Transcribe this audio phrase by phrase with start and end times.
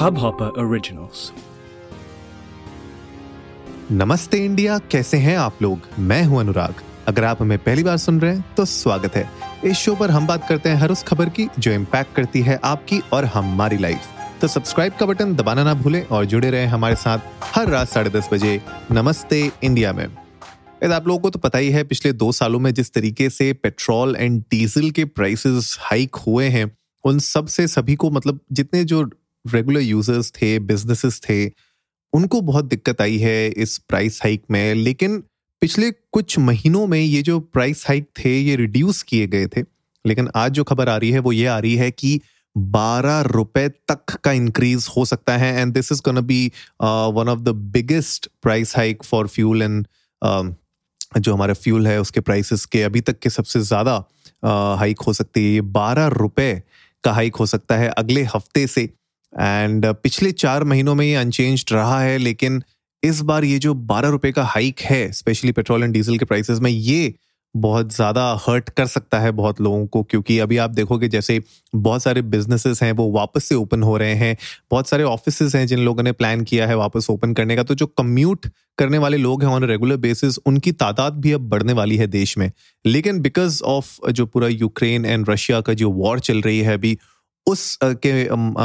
[0.00, 1.22] Hubhopper Originals.
[3.90, 5.88] नमस्ते India, कैसे हैं आप लोग?
[5.98, 6.74] मैं हूँ अनुराग।
[7.08, 9.28] अगर आप हमें पहली बार सुन रहे हैं तो स्वागत है।
[9.64, 12.58] इस शो पर हम बात करते हैं हर उस खबर की जो इम्पैक्ट करती है
[12.64, 14.00] आपकी और हमारी लाइफ
[14.40, 17.18] तो सब्सक्राइब का बटन दबाना ना भूलें और जुड़े रहें हमारे साथ
[17.54, 18.60] हर रात साढ़े दस बजे
[18.92, 22.92] नमस्ते इंडिया में। आप लोगों को तो पता ही है, पिछले दो सालों में जिस
[22.94, 26.70] तरीके से पेट्रोल एंड डीजल के प्राइसेस हाइक हुए हैं,
[27.04, 29.10] उन सबसे सभी को मतलब जितने जो
[29.44, 31.44] रेगुलर यूज़र्स थे बिजनेसेस थे
[32.12, 35.22] उनको बहुत दिक्कत आई है इस प्राइस हाइक में। लेकिन
[35.62, 39.62] पिछले कुछ महीनों में ये जो प्राइस हाइक थे ये रिड्यूस किए गए थे।
[40.04, 42.20] लेकिन आज जो खबर आ रही है वो ये आ रही है कि
[42.56, 46.46] बारह रुपए तक का इंक्रीज हो सकता है। And this is gonna be
[46.82, 49.86] one of the biggest price hike for fuel and
[51.18, 53.94] जो हमारा फ्यूल है उसके प्राइसेस के अभी तक के सबसे ज़्यादा
[54.44, 56.62] हाइक uh, हो सकती है। ये बारह रुपए
[57.04, 58.88] का हाइक हो सकता है अगले हफ़्ते से।
[59.38, 62.62] एंड uh, पिछले चार महीनों में ये अनचेंज रहा है लेकिन
[63.04, 66.58] इस बार ये जो बारह रुपए का हाइक है स्पेशली पेट्रोल एंड डीजल के प्राइसेस
[66.58, 67.14] में ये
[67.56, 71.40] बहुत ज़्यादा हर्ट कर सकता है बहुत लोगों को क्योंकि अभी आप देखोगे जैसे
[71.74, 74.36] बहुत सारे बिजनेसेस हैं वो वापस से ओपन हो रहे हैं।
[74.70, 77.74] बहुत सारे ऑफ़िस हैं जिन लोगों ने प्लान किया है वापस ओपन करने का तो
[77.74, 78.46] जो कम्यूट
[78.78, 82.38] करने वाले लोग हैं ऑन रेगुलर बेसिस उनकी तादाद भी अब बढ़ने वाली है देश
[82.38, 82.52] में।
[82.86, 86.98] लेकिन बिकॉज़ ऑफ़ जो पूरा यूक्रेन एंड रशिया का जो वॉर चल रही है अभी
[87.46, 88.12] उस के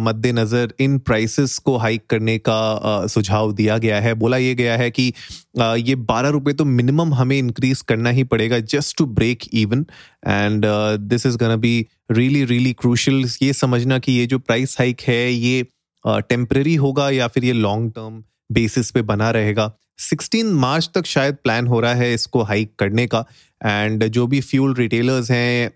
[0.00, 4.90] मद्देनजर इन प्राइसेस को हाइक करने का सुझाव दिया गया है। बोला ये गया है
[4.90, 5.12] कि
[5.58, 9.84] ये बारह रुपए तो मिनिमम हमें इंक्रीज करना ही पड़ेगा just to break even
[10.26, 10.64] and
[11.00, 11.74] this is gonna be
[12.10, 15.66] really really crucial ये समझना कि ये जो प्राइस हाइक है, ये
[16.04, 21.36] टेम्पररी होगा या फिर ये लॉन्ग टर्म बेसिस पे बना रहेगा। 16 मार्च तक शायद
[21.44, 23.24] प्लान हो रहा है इसको हाइक करने का।
[23.60, 25.70] एंड जो भी फ्यूल रिटेलर्स हैं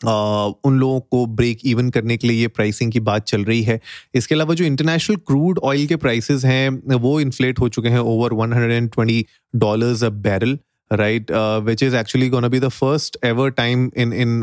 [0.00, 3.80] उन लोगों को ब्रेक इवन करने के लिए ये प्राइसिंग की बात चल रही है।
[4.14, 8.34] इसके अलावा जो इंटरनेशनल क्रूड ऑयल के प्राइसेस हैं, वो इन्फ्लेट हो चुके हैं over
[8.34, 9.22] 120
[9.54, 10.58] dollars a barrel
[10.90, 11.30] right
[11.64, 14.40] which is actually gonna be the first ever time in in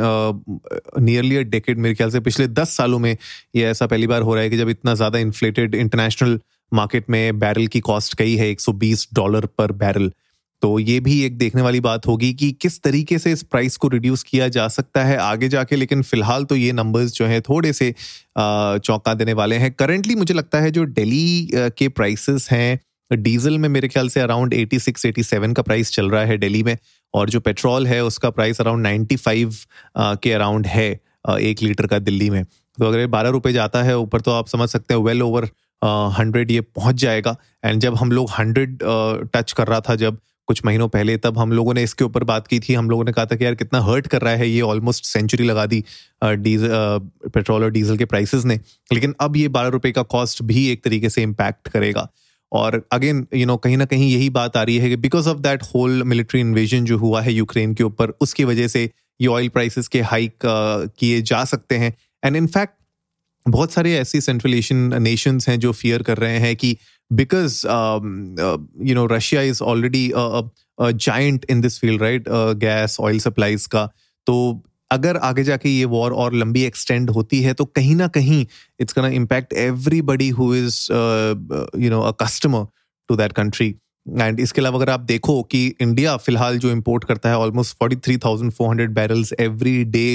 [1.00, 3.16] nearly a decade मेरे ख्याल से पिछले दस सालों में
[3.56, 6.40] ये ऐसा पहली बार हो रहा है कि जब इतना ज़्यादा इन्फ्लेटेड इंटरनेशनल
[6.72, 10.12] मार्केट में बैरल की कॉस्ट कही है 120 डॉलर पर बैरल
[10.61, 13.88] तो ये भी एक देखने वाली बात होगी कि किस तरीके से इस प्राइस को
[13.88, 17.73] रिड्यूस किया जा सकता है आगे जाके, लेकिन फ़िलहाल तो ये नंबर्स जो हैं थोड़े
[17.73, 17.93] से
[18.38, 22.79] चौंका देने वाले हैं। करंटली मुझे लगता है जो दिल्ली के प्राइसेस हैं
[23.11, 26.77] डीजल में मेरे ख्याल से अराउंड 86 87 का प्राइस चल रहा है दिल्ली में,
[27.13, 29.66] और जो पेट्रोल है उसका प्राइस अराउंड 95
[29.97, 30.89] के अराउंड है
[31.29, 34.47] एक लीटर का दिल्ली में। तो अगर ये बारह रुपये जाता है, ऊपर तो आप
[34.47, 35.49] समझ सकते हैं वेल ओवर
[36.17, 37.35] हंड्रेड ये पहुँच जाएगा।
[37.66, 38.77] एंड जब हम लोग हंड्रेड
[39.35, 40.17] टच कर रहा था जब
[40.47, 43.11] कुछ महीनों पहले तब हम लोगों ने इसके ऊपर बात की थी। हम लोगों ने
[43.11, 45.83] कहा था कि यार कितना हर्ट कर रहा है ये ऑलमोस्ट सेंचुरी लगा दी
[46.23, 46.69] डीजल
[47.29, 48.59] पेट्रोल और डीजल के प्राइसेस ने।
[48.91, 52.07] लेकिन अब ये बारह रुपए का कॉस्ट भी एक तरीके से इम्पैक्ट करेगा।
[52.51, 55.38] और अगेन यू नो कहीं ना कहीं यही बात आ रही है कि because of
[55.38, 58.89] that whole military invasion जो हुआ है यूक्रेन के ऊपर, उसकी वजह से
[59.19, 60.34] ये ऑयल प्राइसेस के हाइक
[61.00, 61.94] किए जा सकते हैं।
[62.25, 62.73] एंड इनफैक्ट
[63.45, 66.78] बहुत सारे ऐसी सेंट्रल एशियन नेशंस हैं जो फियर कर रहे हैं कि
[67.11, 72.01] because um, uh, you know Russia is already a, a, a giant in this field,
[72.01, 72.23] right?
[72.59, 73.89] Gas, oil supplies का
[74.27, 78.45] तो अगर आगे जाके ये वॉर और लंबी एक्सटेंड होती है तो कहीं ना कहीं
[78.81, 82.66] it's gonna impact everybody who is you know a customer
[83.09, 83.67] to that country
[84.19, 87.95] and इसके अलावा अगर आप देखो कि इंडिया फ़िलहाल जो इम्पोर्ट करता है almost forty
[87.95, 90.07] three thousand four hundred barrels every day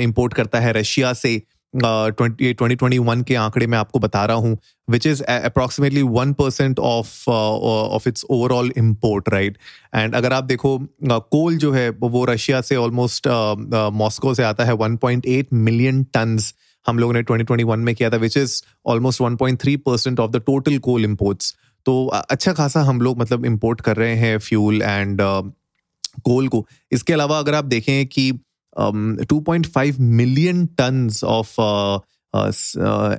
[0.00, 1.40] import करता है रशिया से।
[1.76, 4.58] ट्वेंटी ट्वेंटी वन के आंकड़े मैं आपको बता रहा हूँ
[4.90, 9.58] which is approximately one percent of of its overall import right
[9.94, 13.28] and अगर आप देखो कोल uh, जो है वो रशिया से ऑलमोस्ट
[13.92, 16.54] मॉस्को uh, से आता है one point eight million tons
[16.88, 19.76] हम लोगों ने ट्वेंटी ट्वेंटी वन में किया था which is almost one point three
[19.76, 24.14] percent of the total coal imports तो अच्छा खासा हम लोग मतलब इम्पोर्ट कर रहे
[24.14, 25.20] हैं फ्यूल एंड
[26.22, 28.32] कोल को। इसके अलावा अगर आप देखें कि
[28.80, 31.60] um, 2.5 million tons of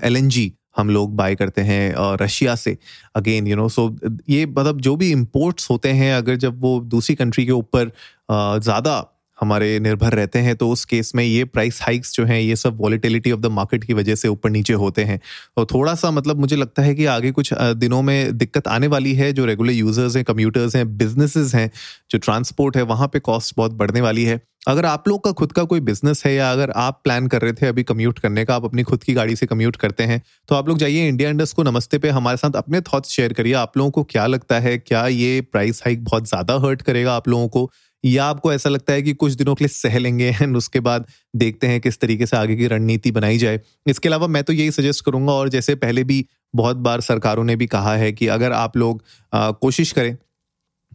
[0.05, 2.77] LNG हम लोग बाय करते हैं रशिया uh, से।
[3.15, 3.97] अगेन यू नो सो
[4.29, 8.63] ये मतलब जो भी इम्पोर्ट्स होते हैं अगर जब वो दूसरी कंट्री के ऊपर uh,
[8.63, 12.55] ज़्यादा हमारे निर्भर रहते हैं तो उस केस में ये प्राइस हाइक्स जो हैं, ये
[12.55, 15.19] सब वॉलिटिलिटी ऑफ़ द मार्केट की वजह से ऊपर नीचे होते हैं।
[15.57, 19.13] तो थोड़ा सा मतलब मुझे लगता है कि आगे कुछ दिनों में दिक्कत आने वाली
[19.13, 21.69] है, जो रेगुलर यूज़र्स हैं कम्यूटर्स हैं बिजनेसेस हैं,
[22.11, 25.51] जो ट्रांसपोर्ट है, वहाँ पे कॉस्ट बहुत बढ़ने वाली है। अगर आप लोग का खुद
[25.51, 28.55] का कोई बिज़नेस है, या अगर आप प्लान कर रहे थे अभी कम्यूट करने का,
[28.55, 31.55] आप अपनी खुद की गाड़ी से कम्यूट करते हैं तो आप लोग जाइए इंडिया इंडस्ट
[31.55, 34.77] को नमस्ते पे, हमारे साथ अपने थॉट्स शेयर करिए। आप लोगों को क्या लगता है,
[34.77, 37.69] क्या ये प्राइस हाइक बहुत ज़्यादा हर्ट करेगा आप लोगों को?
[38.05, 41.05] या आपको ऐसा लगता है कि कुछ दिनों के लिए सह लेंगे एंड उसके बाद
[41.35, 44.71] देखते हैं किस तरीके से आगे की रणनीति बनाई जाए। इसके अलावा मैं तो यही
[44.71, 46.25] सजेस्ट करूँगा और जैसे पहले भी
[46.55, 49.03] बहुत बार सरकारों ने भी कहा है कि अगर आप लोग
[49.35, 50.15] कोशिश करें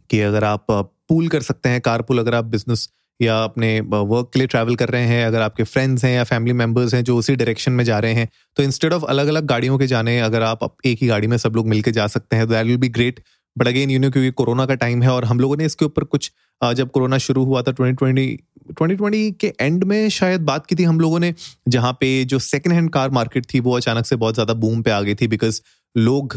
[0.09, 0.65] कि अगर आप
[1.09, 2.89] पूल कर सकते हैं कार पुल अगर आप बिज़नेस
[3.21, 6.53] या अपने वर्क के लिए ट्रैवल कर रहे हैं, अगर आपके फ्रेंड्स हैं या फैमिली
[6.53, 8.27] मेंबर्स हैं जो उसी डायरेक्शन में जा रहे हैं
[8.57, 11.55] तो इंस्टेड ऑफ़ अलग अलग गाड़ियों के जाने, अगर आप एक ही गाड़ी में सब
[11.55, 13.19] लोग मिलकर जा सकते हैं that will be great
[13.57, 16.03] but again you know क्योंकि कोरोना का टाइम है और हम लोगों ने इसके ऊपर
[16.05, 16.31] कुछ
[16.61, 18.37] जब कोरोना शुरू हुआ था 2020
[18.81, 21.33] 2020 के एंड में शायद बात की थी हम लोगों ने,
[21.67, 24.91] जहाँ पे जो सेकेंड हैंड कार मार्केट थी वो अचानक से बहुत ज़्यादा बूम पे
[24.91, 25.61] आ गई थी बिकॉज़
[25.95, 26.35] लोग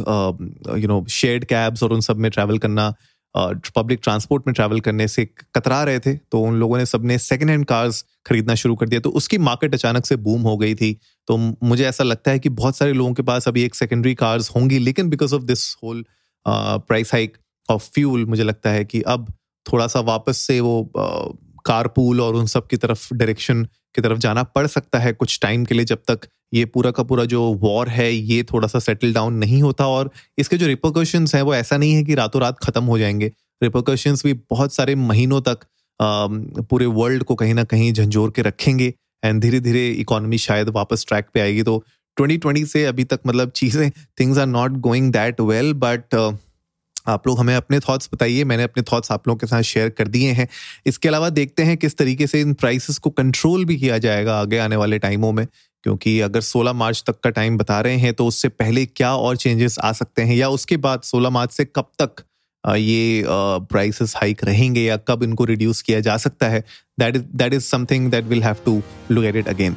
[0.78, 2.94] यू नो शेयर्ड कैब्स और उन सब में ट्रैवल करना
[3.34, 5.24] पब्लिक ट्रांसपोर्ट में ट्रैवल करने से
[5.54, 9.00] कतरा रहे थे तो उन लोगों ने सबने सेकेंड हैंड कार्स खरीदना शुरू कर दिया।
[9.00, 10.92] तो उसकी मार्केट अचानक से बूम हो गई थी।
[11.28, 14.50] तो मुझे ऐसा लगता है कि बहुत सारे लोगों के पास अभी एक सेकेंडरी कार्स
[14.56, 16.04] होंगी, लेकिन because of this whole
[16.48, 17.38] price hike
[17.70, 19.32] of fuel मुझे लगता है कि अब
[19.72, 20.92] थोड़ा सा वापस से वो
[21.66, 25.38] कार पूल और उन सब की तरफ़ डायरेक्शन की तरफ़ जाना पड़ सकता है कुछ
[25.42, 26.20] टाइम के लिए जब तक
[26.54, 30.10] ये पूरा का पूरा जो वॉर है ये थोड़ा सा सेटल डाउन नहीं होता और
[30.38, 33.32] इसके जो रिपोकशंस हैं वो ऐसा नहीं है कि रातों रात खत्म हो जाएँगे।
[33.62, 35.58] रिपोकशंस भी बहुत सारे महीनों तक
[36.62, 38.94] पूरे वर्ल्ड को कहीं ना कहीं झंझोर के रखेंगे
[39.24, 41.84] एंड धीरे धीरे इकोनॉमी शायद वापस ट्रैक पे आएगी तो
[42.16, 43.90] 2020 से अभी तक मतलब चीज़ें
[44.20, 46.14] things are not going that well but
[47.08, 50.08] आप लोग हमें अपने थॉट्स बताइए। मैंने अपने थॉट्स आप लोगों के साथ शेयर कर
[50.08, 50.48] दिए हैं।
[50.86, 54.58] इसके अलावा देखते हैं किस तरीके से इन प्राइसेस को कंट्रोल भी किया जाएगा आगे
[54.58, 55.46] आने वाले टाइमों में।
[55.84, 59.36] क्योंकि अगर 16 मार्च तक का टाइम बता रहे हैं तो उससे पहले क्या और
[59.36, 60.36] चेंजेस आ सकते हैं?
[60.36, 62.24] या उसके बाद 16 मार्च से कब तक
[62.64, 63.24] ये
[63.70, 66.64] प्राइसेस हाइक रहेंगे या कब इनको रिड्यूस किया जा सकता है?
[67.00, 69.76] That is that is something that will have to look at it again